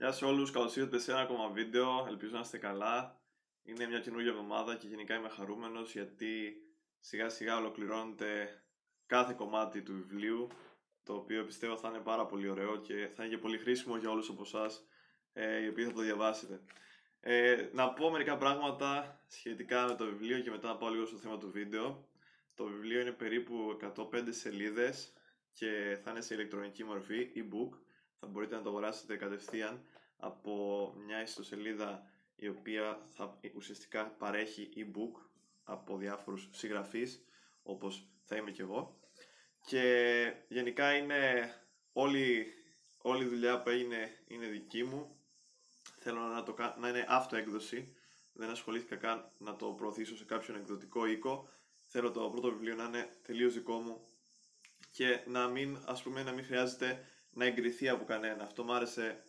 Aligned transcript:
Γεια 0.00 0.12
σε 0.12 0.24
όλους, 0.24 0.50
καλώς 0.50 0.76
ήρθατε 0.76 0.98
σε 0.98 1.10
ένα 1.10 1.20
ακόμα 1.20 1.48
βίντεο, 1.48 2.04
ελπίζω 2.08 2.34
να 2.34 2.40
είστε 2.40 2.58
καλά. 2.58 3.20
Είναι 3.62 3.86
μια 3.86 4.00
καινούργια 4.00 4.30
εβδομάδα 4.30 4.76
και 4.76 4.86
γενικά 4.86 5.14
είμαι 5.14 5.28
χαρούμενος 5.28 5.92
γιατί 5.92 6.56
σιγά 7.00 7.28
σιγά 7.28 7.56
ολοκληρώνεται 7.56 8.62
κάθε 9.06 9.32
κομμάτι 9.32 9.82
του 9.82 9.92
βιβλίου 9.92 10.48
το 11.02 11.14
οποίο 11.14 11.44
πιστεύω 11.44 11.76
θα 11.76 11.88
είναι 11.88 11.98
πάρα 11.98 12.26
πολύ 12.26 12.48
ωραίο 12.48 12.76
και 12.76 13.10
θα 13.14 13.24
είναι 13.24 13.34
και 13.34 13.40
πολύ 13.40 13.58
χρήσιμο 13.58 13.96
για 13.96 14.10
όλους 14.10 14.28
από 14.28 14.42
εσάς 14.42 14.86
ε, 15.32 15.62
οι 15.62 15.68
οποίοι 15.68 15.84
θα 15.84 15.92
το 15.92 16.00
διαβάσετε. 16.00 16.60
Ε, 17.20 17.68
να 17.72 17.92
πω 17.92 18.10
μερικά 18.10 18.36
πράγματα 18.36 19.20
σχετικά 19.26 19.86
με 19.86 19.94
το 19.94 20.04
βιβλίο 20.04 20.40
και 20.40 20.50
μετά 20.50 20.68
να 20.68 20.76
πάω 20.76 20.90
λίγο 20.90 21.06
στο 21.06 21.16
θέμα 21.16 21.38
του 21.38 21.50
βίντεο. 21.50 22.08
Το 22.54 22.64
βιβλίο 22.64 23.00
είναι 23.00 23.12
περίπου 23.12 23.78
105 23.96 24.24
σελίδες 24.30 25.12
και 25.52 25.98
θα 26.02 26.10
είναι 26.10 26.20
σε 26.20 26.34
ηλεκτρονική 26.34 26.84
μορφή, 26.84 27.30
e-book. 27.34 27.87
Θα 28.28 28.34
μπορείτε 28.34 28.56
να 28.56 28.62
το 28.62 28.68
αγοράσετε 28.68 29.16
κατευθείαν 29.16 29.84
από 30.16 30.94
μια 31.06 31.22
ιστοσελίδα 31.22 32.10
η 32.36 32.48
οποία 32.48 33.06
θα 33.08 33.38
ουσιαστικά 33.54 34.06
παρέχει 34.06 34.68
e-book 34.76 35.20
από 35.64 35.96
διάφορους 35.96 36.48
συγγραφείς 36.52 37.24
όπως 37.62 38.08
θα 38.24 38.36
είμαι 38.36 38.50
και 38.50 38.62
εγώ. 38.62 39.00
Και 39.66 40.32
γενικά 40.48 40.96
είναι 40.96 41.52
όλη, 41.92 42.54
όλη 42.98 43.24
η 43.24 43.28
δουλειά 43.28 43.62
που 43.62 43.68
έγινε 43.68 44.10
είναι 44.26 44.46
δική 44.46 44.84
μου. 44.84 45.20
Θέλω 45.98 46.20
να, 46.20 46.42
το, 46.42 46.54
να 46.78 46.88
είναι 46.88 47.04
αυτοέκδοση. 47.08 47.96
Δεν 48.32 48.50
ασχολήθηκα 48.50 48.96
καν 48.96 49.30
να 49.38 49.56
το 49.56 49.66
προωθήσω 49.66 50.16
σε 50.16 50.24
κάποιον 50.24 50.56
εκδοτικό 50.56 51.06
οίκο. 51.06 51.48
Θέλω 51.78 52.10
το 52.10 52.30
πρώτο 52.30 52.50
βιβλίο 52.50 52.74
να 52.74 52.84
είναι 52.84 53.08
τελείως 53.22 53.54
δικό 53.54 53.78
μου 53.78 54.06
και 54.90 55.20
να 55.26 55.48
μην, 55.48 55.78
ας 55.86 56.02
πούμε, 56.02 56.22
να 56.22 56.32
μην 56.32 56.44
χρειάζεται 56.44 57.04
να 57.38 57.44
εγκριθεί 57.44 57.88
από 57.88 58.04
κανένα. 58.04 58.42
Αυτό 58.42 58.64
μου 58.64 58.72
άρεσε 58.72 59.24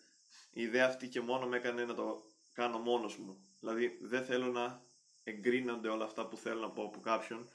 η 0.52 0.62
ιδέα 0.62 0.86
αυτή 0.86 1.08
και 1.08 1.22
μόνο 1.22 1.48
με 1.48 1.58
έκανε 1.58 1.86
να 1.86 1.94
το 1.94 2.24
κάνω 2.54 2.78
μόνος 2.78 3.18
μου. 3.18 3.38
Δηλαδή 3.60 3.98
δεν 4.02 4.26
θέλω 4.26 4.48
να 4.48 4.82
εγκρίνονται 5.24 5.88
όλα 5.88 6.06
αυτά 6.06 6.28
που 6.28 6.38
θέλω 6.38 6.60
να 6.60 6.70
πω 6.70 6.84
από 6.84 7.00
κάποιον 7.00 7.50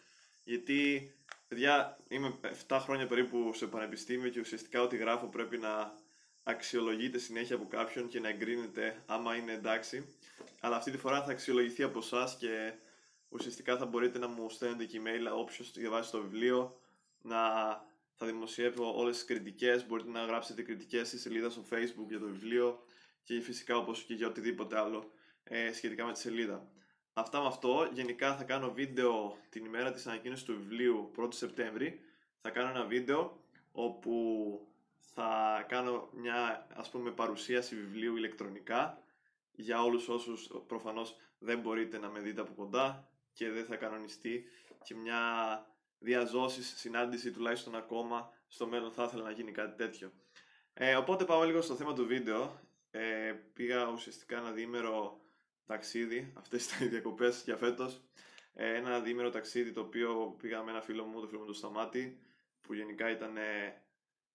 γιατί 0.44 1.10
παιδιά 1.48 1.96
είμαι 2.08 2.38
7 2.68 2.78
χρόνια 2.80 3.06
περίπου 3.06 3.52
σε 3.54 3.66
πανεπιστήμιο 3.66 4.30
και 4.30 4.40
ουσιαστικά 4.40 4.82
ό,τι 4.82 4.96
γράφω 4.96 5.26
πρέπει 5.26 5.58
να 5.58 5.92
αξιολογείται 6.42 7.18
συνέχεια 7.18 7.56
από 7.56 7.66
κάποιον 7.68 8.08
και 8.08 8.20
να 8.20 8.28
εγκρίνεται 8.28 9.02
άμα 9.06 9.36
είναι 9.36 9.52
εντάξει 9.52 10.16
αλλά 10.60 10.76
αυτή 10.76 10.90
τη 10.90 10.98
φορά 10.98 11.22
θα 11.22 11.30
αξιολογηθεί 11.30 11.82
από 11.82 11.98
εσάς 11.98 12.36
και 12.36 12.72
ουσιαστικά 13.28 13.76
θα 13.76 13.86
μπορείτε 13.86 14.18
να 14.18 14.28
μου 14.28 14.50
στέλνετε 14.50 14.84
και 14.84 15.00
email 15.04 15.38
όποιος 15.38 15.72
διαβάσει 15.72 16.10
το 16.10 16.20
βιβλίο 16.20 16.80
να 17.22 17.38
θα 18.16 18.26
δημοσιεύω 18.26 18.96
όλες 18.96 19.16
τις 19.16 19.24
κριτικές, 19.24 19.86
μπορείτε 19.86 20.10
να 20.10 20.24
γράψετε 20.24 20.62
κριτικές 20.62 21.08
στη 21.08 21.18
σελίδα 21.18 21.50
στο 21.50 21.64
facebook 21.70 22.08
για 22.08 22.18
το 22.18 22.26
βιβλίο 22.26 22.84
και 23.22 23.40
φυσικά 23.40 23.76
όπως 23.76 24.02
και 24.02 24.14
για 24.14 24.26
οτιδήποτε 24.26 24.78
άλλο 24.78 25.12
ε, 25.44 25.72
σχετικά 25.72 26.04
με 26.04 26.12
τη 26.12 26.18
σελίδα. 26.18 26.68
Αυτά 27.12 27.40
με 27.40 27.46
αυτό, 27.46 27.90
γενικά 27.92 28.36
θα 28.36 28.44
κάνω 28.44 28.72
βίντεο 28.72 29.38
την 29.48 29.64
ημέρα 29.64 29.90
της 29.90 30.06
ανακοίνωσης 30.06 30.44
του 30.44 30.56
βιβλίου 30.56 31.10
1 31.18 31.28
Σεπτέμβρη. 31.30 32.00
Θα 32.40 32.50
κάνω 32.50 32.68
ένα 32.68 32.84
βίντεο 32.84 33.40
όπου 33.72 34.14
θα 35.14 35.64
κάνω 35.68 36.08
μια 36.12 36.66
ας 36.74 36.90
πούμε 36.90 37.10
παρουσίαση 37.10 37.76
βιβλίου 37.76 38.16
ηλεκτρονικά 38.16 39.02
για 39.52 39.82
όλους 39.82 40.08
όσους 40.08 40.50
προφανώς 40.66 41.16
δεν 41.38 41.58
μπορείτε 41.58 41.98
να 41.98 42.08
με 42.08 42.20
δείτε 42.20 42.40
από 42.40 42.52
κοντά 42.52 43.08
και 43.32 43.50
δεν 43.50 43.64
θα 43.64 43.76
κανονιστεί 43.76 44.44
και 44.84 44.94
μια 44.94 45.20
διαζώσεις, 45.98 46.74
συνάντηση 46.76 47.30
τουλάχιστον 47.30 47.76
ακόμα 47.76 48.32
στο 48.48 48.66
μέλλον 48.66 48.92
θα 48.92 49.04
ήθελα 49.04 49.22
να 49.22 49.30
γίνει 49.30 49.52
κάτι 49.52 49.76
τέτοιο. 49.76 50.12
Ε, 50.74 50.96
οπότε 50.96 51.24
πάμε 51.24 51.44
λίγο 51.46 51.60
στο 51.60 51.74
θέμα 51.74 51.94
του 51.94 52.06
βίντεο. 52.06 52.60
Ε, 52.90 53.32
πήγα 53.52 53.88
ουσιαστικά 53.88 54.38
ένα 54.38 54.50
διήμερο 54.50 55.20
ταξίδι, 55.66 56.32
αυτές 56.34 56.66
ήταν 56.66 56.86
οι 56.86 56.90
διακοπές 56.90 57.42
για 57.44 57.56
φέτος. 57.56 58.00
Ε, 58.54 58.74
ένα 58.74 59.00
διήμερο 59.00 59.30
ταξίδι 59.30 59.72
το 59.72 59.80
οποίο 59.80 60.36
πήγα 60.38 60.62
με 60.62 60.70
ένα 60.70 60.80
φίλο 60.80 61.04
μου, 61.04 61.20
το 61.20 61.26
φίλο 61.26 61.40
μου 61.40 61.46
του 61.46 61.52
Σταμάτη, 61.52 62.18
που 62.60 62.74
γενικά 62.74 63.10
ήταν 63.10 63.36
ε, 63.36 63.82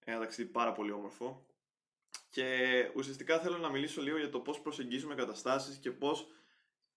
ένα 0.03 0.19
ταξίδι 0.19 0.50
πάρα 0.50 0.72
πολύ 0.72 0.91
όμορφο. 0.91 1.45
Και 2.29 2.91
ουσιαστικά 2.95 3.39
θέλω 3.39 3.57
να 3.57 3.69
μιλήσω 3.69 4.01
λίγο 4.01 4.17
για 4.17 4.29
το 4.29 4.39
πώς 4.39 4.62
προσεγγίζουμε 4.62 5.16
καταστάσεις 5.16 5.78
και 5.78 5.91
πώς 5.91 6.28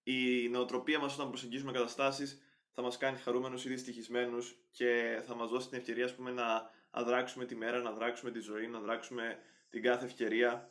η 0.02 0.48
νοοτροπία 0.48 0.98
μας 0.98 1.14
όταν 1.14 1.28
προσεγγίζουμε 1.28 1.72
καταστάσεις 1.72 2.42
θα 2.74 2.82
μας 2.82 2.96
κάνει 2.96 3.18
χαρούμενους 3.18 3.64
ή 3.64 3.68
δυστυχισμένους 3.68 4.56
και 4.70 5.22
θα 5.26 5.34
μας 5.34 5.50
δώσει 5.50 5.68
την 5.68 5.78
ευκαιρία 5.78 6.04
ας 6.04 6.14
πούμε, 6.14 6.30
να 6.30 6.70
αδράξουμε 6.90 7.44
τη 7.44 7.54
μέρα, 7.54 7.80
να 7.80 7.88
αδράξουμε 7.90 8.30
τη 8.30 8.40
ζωή, 8.40 8.66
να 8.66 8.78
αδράξουμε 8.78 9.38
την 9.70 9.82
κάθε 9.82 10.04
ευκαιρία. 10.04 10.70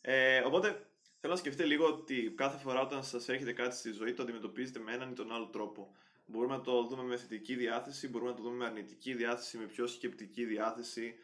Ε, 0.00 0.40
οπότε 0.40 0.86
θέλω 1.20 1.32
να 1.32 1.38
σκεφτείτε 1.38 1.64
λίγο 1.64 1.86
ότι 1.86 2.32
κάθε 2.36 2.58
φορά 2.58 2.80
όταν 2.80 3.04
σας 3.04 3.28
έρχεται 3.28 3.52
κάτι 3.52 3.76
στη 3.76 3.92
ζωή 3.92 4.12
το 4.14 4.22
αντιμετωπίζετε 4.22 4.78
με 4.78 4.92
έναν 4.92 5.10
ή 5.10 5.14
τον 5.14 5.32
άλλο 5.32 5.46
τρόπο. 5.46 5.96
Μπορούμε 6.26 6.56
να 6.56 6.60
το 6.60 6.82
δούμε 6.82 7.02
με 7.02 7.16
θετική 7.16 7.54
διάθεση, 7.54 8.08
μπορούμε 8.08 8.30
να 8.30 8.36
το 8.36 8.42
δούμε 8.42 8.56
με 8.56 8.64
αρνητική 8.64 9.14
διάθεση, 9.14 9.58
με 9.58 9.64
πιο 9.64 9.86
σκεπτική 9.86 10.44
διάθεση 10.44 11.14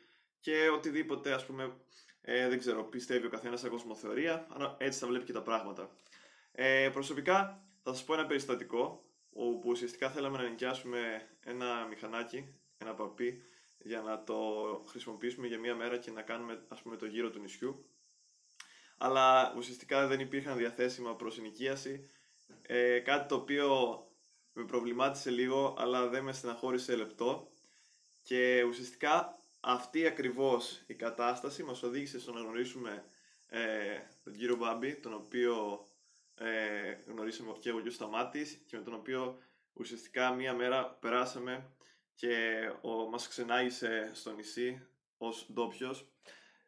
και 0.40 0.68
οτιδήποτε 0.68 1.32
ας 1.32 1.46
πούμε 1.46 1.76
ε, 2.20 2.48
δεν 2.48 2.58
ξέρω, 2.58 2.84
πιστεύει 2.84 3.26
ο 3.26 3.30
καθένας 3.30 3.60
σε 3.60 3.68
κοσμοθεωρία, 3.68 4.46
αλλά 4.50 4.76
έτσι 4.78 4.98
θα 4.98 5.06
βλέπει 5.06 5.24
και 5.24 5.32
τα 5.32 5.42
πράγματα. 5.42 5.90
Ε, 6.52 6.88
προσωπικά 6.92 7.64
θα 7.82 7.92
σας 7.92 8.04
πω 8.04 8.14
ένα 8.14 8.26
περιστατικό 8.26 9.03
όπου 9.34 9.70
ουσιαστικά 9.70 10.10
θέλαμε 10.10 10.38
να 10.38 10.48
νοικιάσουμε 10.48 11.28
ένα 11.44 11.86
μηχανάκι, 11.86 12.54
ένα 12.78 12.94
παπί, 12.94 13.42
για 13.78 14.00
να 14.00 14.24
το 14.24 14.36
χρησιμοποιήσουμε 14.88 15.46
για 15.46 15.58
μία 15.58 15.74
μέρα 15.74 15.98
και 15.98 16.10
να 16.10 16.22
κάνουμε 16.22 16.64
ας 16.68 16.82
πούμε 16.82 16.96
το 16.96 17.06
γύρο 17.06 17.30
του 17.30 17.40
νησιού. 17.40 17.84
Αλλά 18.96 19.54
ουσιαστικά 19.56 20.06
δεν 20.06 20.20
υπήρχαν 20.20 20.56
διαθέσιμα 20.56 21.16
προς 21.16 21.38
ενοικίαση, 21.38 22.10
ε, 22.62 22.98
κάτι 22.98 23.28
το 23.28 23.34
οποίο 23.34 23.98
με 24.52 24.64
προβλημάτισε 24.64 25.30
λίγο, 25.30 25.74
αλλά 25.78 26.08
δεν 26.08 26.24
με 26.24 26.32
στεναχώρησε 26.32 26.96
λεπτό. 26.96 27.48
Και 28.22 28.64
ουσιαστικά 28.68 29.38
αυτή 29.60 30.06
ακριβώς 30.06 30.82
η 30.86 30.94
κατάσταση 30.94 31.62
μας 31.62 31.82
οδήγησε 31.82 32.20
στο 32.20 32.32
να 32.32 32.40
γνωρίσουμε 32.40 33.04
ε, 33.46 33.98
τον 34.24 34.32
κύριο 34.32 34.56
Μπάμπη, 34.56 34.94
τον 34.94 35.14
οποίο 35.14 35.86
ε, 36.34 36.92
γνωρίσαμε 37.06 37.52
και 37.60 37.68
εγώ 37.68 37.80
και 37.80 37.88
ο 37.88 37.90
Σταμάτης 37.90 38.62
και 38.66 38.76
με 38.76 38.82
τον 38.82 38.94
οποίο 38.94 39.38
ουσιαστικά 39.72 40.32
μία 40.34 40.54
μέρα 40.54 40.86
περάσαμε 40.86 41.70
και 42.14 42.56
ο, 42.80 43.08
μας 43.08 43.28
ξενάγησε 43.28 44.10
στο 44.14 44.32
νησί 44.32 44.86
ως 45.16 45.46
ντόπιος. 45.52 46.08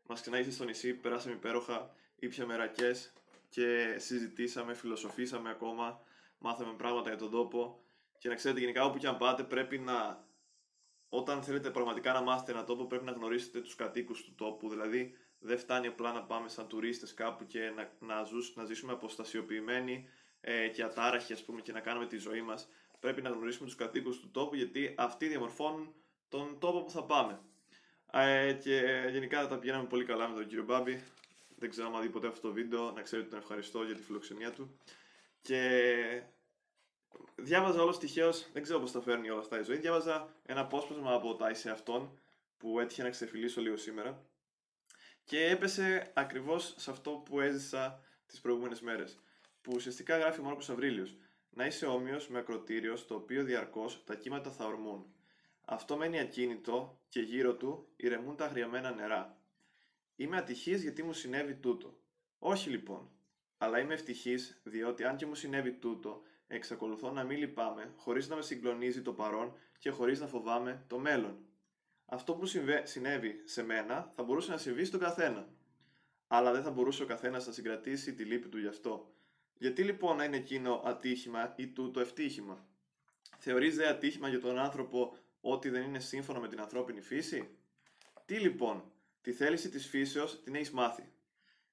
Μας 0.07 0.21
ξενάγησε 0.21 0.53
στο 0.53 0.65
νησί, 0.65 0.95
περάσαμε 0.95 1.35
υπέροχα, 1.35 1.95
ήπιαμε 2.17 2.57
ρακές 2.57 3.13
και 3.49 3.97
συζητήσαμε, 3.99 4.75
φιλοσοφήσαμε 4.75 5.51
ακόμα, 5.51 6.01
μάθαμε 6.39 6.73
πράγματα 6.73 7.09
για 7.09 7.19
τον 7.19 7.31
τόπο 7.31 7.81
και 8.19 8.29
να 8.29 8.35
ξέρετε 8.35 8.61
γενικά 8.61 8.85
όπου 8.85 8.99
και 8.99 9.07
αν 9.07 9.17
πάτε 9.17 9.43
πρέπει 9.43 9.79
να 9.79 10.25
όταν 11.09 11.43
θέλετε 11.43 11.71
πραγματικά 11.71 12.13
να 12.13 12.21
μάθετε 12.21 12.53
ένα 12.53 12.65
τόπο 12.65 12.85
πρέπει 12.85 13.05
να 13.05 13.13
γνωρίσετε 13.13 13.61
τους 13.61 13.75
κατοίκους 13.75 14.25
του 14.25 14.35
τόπου, 14.35 14.69
δηλαδή 14.69 15.17
δεν 15.39 15.59
φτάνει 15.59 15.87
απλά 15.87 16.13
να 16.13 16.23
πάμε 16.23 16.49
σαν 16.49 16.69
τουρίστες 16.69 17.15
κάπου 17.15 17.47
και 17.47 17.71
να, 17.71 17.93
να, 17.99 18.23
ζούς, 18.23 18.57
να 18.57 18.65
ζήσουμε 18.65 18.93
αποστασιοποιημένοι 18.93 20.09
ε, 20.41 20.69
και 20.69 20.83
ατάραχοι 20.83 21.33
ας 21.33 21.45
πούμε 21.45 21.61
και 21.61 21.73
να 21.73 21.81
κάνουμε 21.81 22.07
τη 22.07 22.17
ζωή 22.17 22.43
μας. 22.43 22.69
Πρέπει 23.01 23.23
να 23.23 23.29
γνωρίσουμε 23.31 23.67
τους 23.67 23.77
κατοίκους 23.77 24.21
του 24.21 24.31
τόπου 24.31 24.55
γιατί 24.55 24.95
αυτοί 24.97 25.29
διαμορφώνουν 25.29 25.95
τον 26.29 26.59
τόπο 26.59 26.83
που 26.83 26.91
θα 26.91 27.05
πάμε. 27.05 27.41
Ε, 28.13 28.53
και 28.53 29.09
γενικά 29.11 29.47
τα 29.47 29.59
πηγαίναμε 29.59 29.87
πολύ 29.87 30.05
καλά 30.05 30.29
με 30.29 30.35
τον 30.35 30.47
κύριο 30.47 30.65
Μπάμπη. 30.65 31.03
Δεν 31.59 31.71
ξέρω 31.71 31.95
αν 31.95 32.03
δει 32.03 32.09
ποτέ 32.09 32.27
αυτό 32.27 32.49
το 32.49 32.55
βίντεο, 32.55 32.91
να 32.91 33.03
ξέρετε 33.03 33.29
τον 33.29 33.39
ευχαριστώ 33.39 33.83
για 33.83 33.95
τη 33.95 34.03
φιλοξενία 34.03 34.53
του. 34.53 34.79
Και 35.41 36.23
διάβαζα 37.35 37.83
όλος 37.83 37.99
τυχαίως, 37.99 38.49
δεν 38.53 38.63
ξέρω 38.63 38.81
πώς 38.81 38.93
τα 38.93 39.01
φέρνει 39.01 39.31
όλα 39.31 39.41
αυτά 39.41 39.61
η 39.61 39.63
ζωή. 39.63 39.77
Διάβαζα 39.77 40.35
ένα 40.47 40.61
απόσπασμα 40.61 41.13
από 41.13 41.35
τα 41.35 41.51
Είσαι 41.51 41.71
Αυτόν 41.71 42.19
που 42.59 42.81
έτυχε 42.81 43.03
να 43.03 43.11
ξεφυλίσω 43.11 43.61
λίγο 43.61 43.77
σήμερα 43.77 44.25
και 45.27 45.45
έπεσε 45.45 46.11
ακριβώς 46.15 46.75
σε 46.77 46.91
αυτό 46.91 47.11
που 47.11 47.41
έζησα 47.41 48.01
τις 48.27 48.41
προηγούμενες 48.41 48.81
μέρες, 48.81 49.19
που 49.63 49.73
ουσιαστικά 49.75 50.19
γράφει 50.19 50.41
ο 50.41 50.43
Μάρκος 50.43 50.71
Αβρίλιος, 50.71 51.17
να 51.51 51.67
είσαι 51.67 51.87
όμοιος 51.87 52.29
με 52.29 52.39
ακροτήριο 52.39 52.97
στο 52.97 53.15
οποίο 53.15 53.45
διαρκώς 53.45 54.05
τα 54.05 54.15
κύματα 54.15 54.51
θα 54.51 54.67
ορμούν. 54.67 55.07
Αυτό 55.65 55.97
μένει 55.97 56.19
ακίνητο 56.19 57.01
και 57.09 57.21
γύρω 57.21 57.55
του 57.55 57.89
ηρεμούν 57.97 58.37
τα 58.37 58.45
αγριαμένα 58.45 58.91
νερά. 58.91 59.39
Είμαι 60.17 60.37
ατυχής 60.37 60.83
γιατί 60.83 61.03
μου 61.03 61.13
συνέβη 61.13 61.55
τούτο. 61.55 61.99
Όχι 62.39 62.71
λοιπόν, 62.71 63.11
αλλά 63.59 63.79
είμαι 63.79 63.95
ευτυχής 63.95 64.61
διότι 64.63 65.05
αν 65.05 65.17
και 65.17 65.27
μου 65.27 65.35
συνέβη 65.35 65.73
τούτο, 65.73 66.23
εξακολουθώ 66.47 67.11
να 67.11 67.25
μην 67.25 67.39
λυπάμαι 67.39 67.93
χωρίς 67.97 68.29
να 68.29 68.37
με 68.37 68.43
συγκλονίζει 68.43 69.03
το 69.03 69.13
παρόν 69.13 69.57
και 69.79 69.91
χωρίς 69.91 70.21
να 70.21 70.27
φοβάμαι 70.27 70.85
το 70.87 70.99
μέλλον 70.99 71.39
αυτό 72.07 72.35
που 72.35 72.47
συνέβη 72.83 73.43
σε 73.45 73.63
μένα 73.63 74.13
θα 74.15 74.23
μπορούσε 74.23 74.51
να 74.51 74.57
συμβεί 74.57 74.85
στον 74.85 75.01
καθένα. 75.01 75.49
Αλλά 76.27 76.53
δεν 76.53 76.63
θα 76.63 76.71
μπορούσε 76.71 77.03
ο 77.03 77.07
καθένας 77.07 77.47
να 77.47 77.53
συγκρατήσει 77.53 78.15
τη 78.15 78.25
λύπη 78.25 78.49
του 78.49 78.59
γι' 78.59 78.67
αυτό. 78.67 79.13
Γιατί 79.59 79.83
λοιπόν 79.83 80.17
να 80.17 80.25
είναι 80.25 80.37
εκείνο 80.37 80.83
ατύχημα 80.85 81.55
ή 81.57 81.67
τούτο 81.67 82.01
ευτύχημα; 82.01 82.67
Θεωρείς 83.39 83.77
δε 83.77 83.89
ατύχημα 83.89 84.29
για 84.29 84.41
τον 84.41 84.59
άνθρωπο 84.59 85.17
ότι 85.41 85.69
δεν 85.69 85.83
είναι 85.83 85.99
σύμφωνο 85.99 86.41
με 86.41 86.49
την 86.49 86.61
ανθρώπινη 86.61 87.01
φύση; 87.01 87.49
Τι 88.25 88.39
λοιπόν, 88.39 88.93
τη 89.21 89.33
θέληση 89.33 89.69
της 89.69 89.87
φύσεως 89.87 90.43
την 90.43 90.55
έχεις 90.55 90.71
μάθει. 90.71 91.11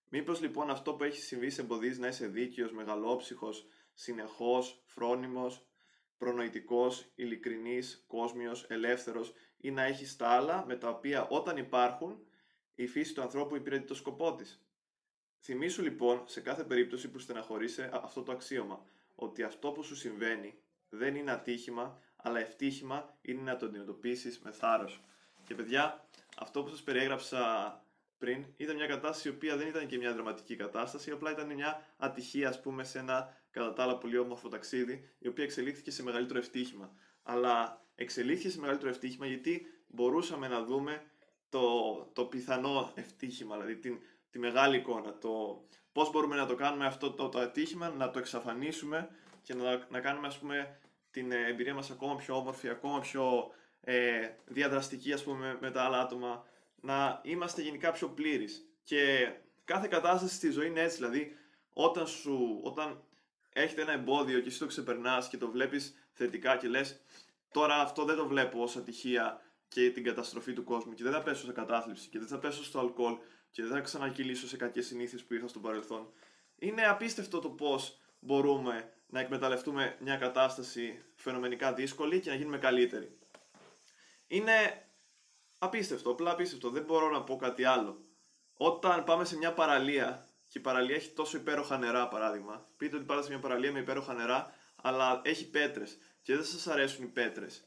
Μήπως 0.09 0.41
λοιπόν 0.41 0.69
αυτό 0.69 0.93
που 0.93 1.03
έχει 1.03 1.21
συμβεί 1.21 1.49
σε 1.49 1.61
εμποδίζει 1.61 1.99
να 1.99 2.07
είσαι 2.07 2.27
δίκαιος, 2.27 2.71
μεγαλόψυχος, 2.71 3.67
συνεχώς, 3.93 4.81
φρόνιμος, 4.85 5.67
προνοητικός, 6.17 7.11
ειλικρινής, 7.15 8.03
κόσμιος, 8.07 8.65
ελεύθερος 8.69 9.33
ή 9.63 9.71
να 9.71 9.83
έχεις 9.83 10.15
τα 10.15 10.27
άλλα 10.27 10.65
με 10.65 10.75
τα 10.75 10.89
οποία 10.89 11.27
όταν 11.27 11.57
υπάρχουν 11.57 12.25
η 12.75 12.87
φύση 12.87 13.13
του 13.13 13.21
ανθρώπου 13.21 13.55
υπηρετεί 13.55 13.85
το 13.85 13.95
σκοπό 13.95 14.35
της. 14.35 14.65
Θυμήσου 15.39 15.81
λοιπόν 15.81 16.23
σε 16.25 16.41
κάθε 16.41 16.63
περίπτωση 16.63 17.09
που 17.09 17.19
στεναχωρείσαι 17.19 17.89
αυτό 17.93 18.23
το 18.23 18.31
αξίωμα, 18.31 18.85
ότι 19.15 19.43
αυτό 19.43 19.71
που 19.71 19.83
σου 19.83 19.95
συμβαίνει 19.95 20.53
δεν 20.89 21.15
είναι 21.15 21.31
ατύχημα, 21.31 21.99
αλλά 22.15 22.39
ευτύχημα 22.39 23.17
είναι 23.21 23.41
να 23.41 23.57
το 23.57 23.65
αντιμετωπίσεις 23.65 24.39
με 24.39 24.51
θάρρος. 24.51 25.01
Και 25.43 25.55
παιδιά, 25.55 26.07
αυτό 26.37 26.63
που 26.63 26.69
σας 26.69 26.81
περιέγραψα 26.81 27.41
πριν 28.17 28.45
ήταν 28.57 28.75
μια 28.75 28.87
κατάσταση 28.87 29.27
η 29.27 29.31
οποία 29.31 29.57
δεν 29.57 29.67
ήταν 29.67 29.87
και 29.87 29.97
μια 29.97 30.13
δραματική 30.13 30.55
κατάσταση, 30.55 31.11
απλά 31.11 31.31
ήταν 31.31 31.53
μια 31.53 31.85
ατυχία, 31.97 32.49
ας 32.49 32.61
πούμε, 32.61 32.83
σε 32.83 32.99
ένα 32.99 33.37
κατά 33.51 33.73
τα 33.73 33.83
άλλα 33.83 33.97
πολύ 33.97 34.17
όμορφο 34.17 34.49
ταξίδι, 34.49 35.09
η 35.19 35.27
οποία 35.27 35.43
εξελίχθηκε 35.43 35.91
σε 35.91 36.03
μεγαλύτερο 36.03 36.39
ευτύχημα. 36.39 36.95
Αλλά 37.23 37.82
εξελίχθηκε 37.95 38.49
σε 38.49 38.59
μεγαλύτερο 38.59 38.89
ευτύχημα 38.89 39.25
γιατί 39.25 39.65
μπορούσαμε 39.87 40.47
να 40.47 40.63
δούμε 40.63 41.03
το, 41.49 41.95
το 42.13 42.25
πιθανό 42.25 42.91
ευτύχημα, 42.95 43.55
δηλαδή 43.55 43.75
την, 43.75 43.99
τη 44.31 44.39
μεγάλη 44.39 44.77
εικόνα, 44.77 45.17
το 45.17 45.63
πώς 45.91 46.11
μπορούμε 46.11 46.35
να 46.35 46.45
το 46.45 46.55
κάνουμε 46.55 46.85
αυτό 46.85 47.11
το, 47.11 47.29
το 47.29 47.39
ατύχημα, 47.39 47.89
να 47.89 48.11
το 48.11 48.19
εξαφανίσουμε 48.19 49.09
και 49.41 49.53
να, 49.53 49.87
να 49.89 49.99
κάνουμε 49.99 50.27
ας 50.27 50.37
πούμε 50.37 50.79
την 51.11 51.31
εμπειρία 51.31 51.73
μας 51.73 51.91
ακόμα 51.91 52.15
πιο 52.15 52.35
όμορφη, 52.35 52.69
ακόμα 52.69 52.99
πιο 52.99 53.51
ε, 53.81 54.29
διαδραστική 54.45 55.13
ας 55.13 55.23
πούμε 55.23 55.57
με 55.61 55.71
τα 55.71 55.83
άλλα 55.83 55.99
άτομα, 55.99 56.45
να 56.81 57.21
είμαστε 57.23 57.61
γενικά 57.61 57.91
πιο 57.91 58.09
πλήρεις. 58.09 58.67
Και 58.83 59.31
κάθε 59.63 59.87
κατάσταση 59.87 60.35
στη 60.35 60.49
ζωή 60.49 60.67
είναι 60.67 60.81
έτσι, 60.81 60.95
δηλαδή 60.95 61.37
όταν, 61.73 62.07
σου, 62.07 62.59
όταν 62.63 63.03
έχετε 63.53 63.81
ένα 63.81 63.91
εμπόδιο 63.91 64.39
και 64.39 64.47
εσύ 64.47 64.59
το 64.59 64.65
ξεπερνάς 64.65 65.27
και 65.27 65.37
το 65.37 65.49
βλέπεις 65.49 66.07
θετικά 66.11 66.57
και 66.57 66.67
λες 66.67 67.01
τώρα 67.53 67.75
αυτό 67.75 68.05
δεν 68.05 68.15
το 68.15 68.27
βλέπω 68.27 68.61
ως 68.61 68.75
ατυχία 68.75 69.41
και 69.67 69.91
την 69.91 70.03
καταστροφή 70.03 70.53
του 70.53 70.63
κόσμου 70.63 70.93
και 70.93 71.03
δεν 71.03 71.11
θα 71.11 71.21
πέσω 71.21 71.45
σε 71.45 71.51
κατάθλιψη 71.51 72.09
και 72.09 72.19
δεν 72.19 72.27
θα 72.27 72.39
πέσω 72.39 72.63
στο 72.63 72.79
αλκοόλ 72.79 73.17
και 73.51 73.61
δεν 73.61 73.71
θα 73.71 73.79
ξανακυλήσω 73.79 74.47
σε 74.47 74.57
κακές 74.57 74.85
συνήθειες 74.85 75.23
που 75.23 75.33
είχα 75.33 75.47
στο 75.47 75.59
παρελθόν. 75.59 76.11
Είναι 76.55 76.87
απίστευτο 76.87 77.39
το 77.39 77.49
πώς 77.49 77.97
μπορούμε 78.19 78.93
να 79.07 79.19
εκμεταλλευτούμε 79.19 79.97
μια 79.99 80.15
κατάσταση 80.15 81.05
φαινομενικά 81.15 81.73
δύσκολη 81.73 82.19
και 82.19 82.29
να 82.29 82.35
γίνουμε 82.35 82.57
καλύτεροι. 82.57 83.17
Είναι 84.27 84.87
απίστευτο, 85.59 86.09
απλά 86.09 86.31
απίστευτο, 86.31 86.69
δεν 86.69 86.83
μπορώ 86.83 87.09
να 87.09 87.23
πω 87.23 87.35
κάτι 87.35 87.63
άλλο. 87.63 88.05
Όταν 88.53 89.03
πάμε 89.03 89.25
σε 89.25 89.37
μια 89.37 89.53
παραλία 89.53 90.27
και 90.47 90.57
η 90.57 90.61
παραλία 90.61 90.95
έχει 90.95 91.09
τόσο 91.09 91.37
υπέροχα 91.37 91.77
νερά, 91.77 92.07
παράδειγμα, 92.07 92.67
πείτε 92.77 92.95
ότι 92.95 93.05
πάτε 93.05 93.21
σε 93.21 93.29
μια 93.29 93.39
παραλία 93.39 93.71
με 93.71 93.79
υπέροχα 93.79 94.13
νερά, 94.13 94.55
αλλά 94.85 95.21
έχει 95.23 95.49
πέτρες 95.49 95.97
και 96.21 96.35
δεν 96.35 96.45
σας 96.45 96.67
αρέσουν 96.67 97.03
οι 97.03 97.07
πέτρες 97.07 97.63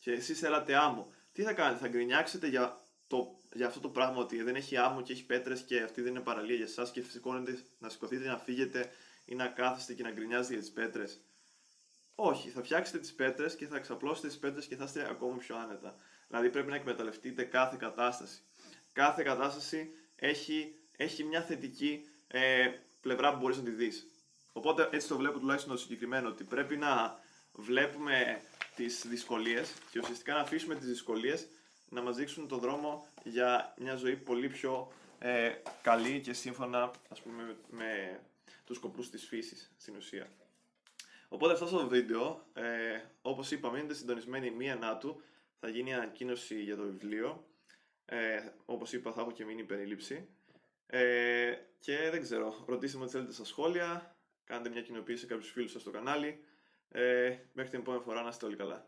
και 0.00 0.12
εσείς 0.12 0.38
θέλατε 0.38 0.76
άμμο, 0.76 1.12
τι 1.32 1.42
θα 1.42 1.52
κάνετε, 1.52 1.78
θα 1.78 1.88
γκρινιάξετε 1.88 2.46
για, 2.46 2.80
το, 3.06 3.36
για 3.52 3.66
αυτό 3.66 3.80
το 3.80 3.88
πράγμα 3.88 4.18
ότι 4.18 4.42
δεν 4.42 4.54
έχει 4.54 4.76
άμμο 4.76 5.02
και 5.02 5.12
έχει 5.12 5.24
πέτρες 5.24 5.60
και 5.60 5.82
αυτή 5.82 6.00
δεν 6.02 6.10
είναι 6.10 6.20
παραλία 6.20 6.56
για 6.56 6.64
εσάς 6.64 6.90
και 6.90 7.02
σηκώνετε 7.02 7.58
να 7.78 7.88
σηκωθείτε 7.88 8.28
να 8.28 8.38
φύγετε 8.38 8.90
ή 9.24 9.34
να 9.34 9.46
κάθεστε 9.46 9.94
και 9.94 10.02
να 10.02 10.10
γκρινιάζετε 10.10 10.52
για 10.52 10.62
τις 10.62 10.72
πέτρες. 10.72 11.20
Όχι, 12.14 12.48
θα 12.48 12.62
φτιάξετε 12.62 12.98
τις 12.98 13.14
πέτρες 13.14 13.56
και 13.56 13.66
θα 13.66 13.76
εξαπλώσετε 13.76 14.26
τις 14.26 14.38
πέτρες 14.38 14.66
και 14.66 14.76
θα 14.76 14.84
είστε 14.84 15.08
ακόμα 15.10 15.36
πιο 15.36 15.56
άνετα. 15.56 15.96
Δηλαδή 16.28 16.50
πρέπει 16.50 16.70
να 16.70 16.76
εκμεταλλευτείτε 16.76 17.42
κάθε 17.44 17.76
κατάσταση. 17.78 18.42
Κάθε 18.92 19.22
κατάσταση 19.22 19.90
έχει, 20.16 20.74
έχει 20.96 21.24
μια 21.24 21.42
θετική 21.42 22.08
ε, 22.26 22.68
πλευρά 23.00 23.32
που 23.32 23.38
μπορείς 23.38 23.56
να 23.56 23.62
τη 23.62 23.70
δεις. 23.70 24.06
Οπότε 24.52 24.88
έτσι 24.92 25.08
το 25.08 25.16
βλέπω 25.16 25.38
τουλάχιστον 25.38 25.72
το 25.72 25.78
συγκεκριμένο, 25.78 26.28
ότι 26.28 26.44
πρέπει 26.44 26.76
να 26.76 27.20
βλέπουμε 27.52 28.42
τις 28.74 29.06
δυσκολίες 29.06 29.72
και 29.90 29.98
ουσιαστικά 29.98 30.34
να 30.34 30.40
αφήσουμε 30.40 30.74
τις 30.74 30.86
δυσκολίες 30.86 31.48
να 31.88 32.02
μας 32.02 32.16
δείξουν 32.16 32.48
τον 32.48 32.58
δρόμο 32.58 33.06
για 33.24 33.74
μια 33.78 33.96
ζωή 33.96 34.16
πολύ 34.16 34.48
πιο 34.48 34.92
ε, 35.18 35.52
καλή 35.82 36.20
και 36.20 36.32
σύμφωνα 36.32 36.90
ας 37.08 37.20
πούμε, 37.20 37.42
με, 37.42 37.56
με 37.70 38.20
τους 38.64 38.76
σκοπούς 38.76 39.10
της 39.10 39.26
φύσης 39.26 39.72
στην 39.76 39.96
ουσία. 39.96 40.28
Οπότε 41.28 41.52
αυτό 41.52 41.66
το 41.66 41.88
βίντεο, 41.88 42.46
ε, 42.52 43.00
όπως 43.22 43.50
είπα, 43.50 43.70
μείνετε 43.70 43.94
συντονισμένοι 43.94 44.50
μία 44.50 44.76
να 44.76 44.96
του, 44.96 45.22
θα 45.60 45.68
γίνει 45.68 45.90
η 45.90 45.92
ανακοίνωση 45.92 46.62
για 46.62 46.76
το 46.76 46.82
βιβλίο. 46.82 47.46
Ε, 48.04 48.40
όπως 48.64 48.92
είπα 48.92 49.12
θα 49.12 49.20
έχω 49.20 49.32
και 49.32 49.44
μείνει 49.44 49.64
περίληψη. 49.64 50.28
Ε, 50.86 51.54
και 51.78 52.08
δεν 52.10 52.22
ξέρω, 52.22 52.64
ρωτήστε 52.66 52.98
με 52.98 53.04
ό,τι 53.04 53.12
θέλετε 53.12 53.32
στα 53.32 53.44
σχόλια, 53.44 54.11
κάντε 54.52 54.68
μια 54.68 54.82
κοινοποίηση 54.82 55.20
σε 55.20 55.26
κάποιους 55.26 55.50
φίλους 55.50 55.70
σας 55.70 55.80
στο 55.80 55.90
κανάλι. 55.90 56.44
Ε, 56.88 57.36
μέχρι 57.52 57.70
την 57.70 57.80
επόμενη 57.80 58.02
φορά 58.02 58.22
να 58.22 58.28
είστε 58.28 58.46
όλοι 58.46 58.56
καλά. 58.56 58.86